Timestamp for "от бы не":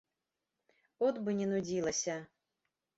1.09-1.51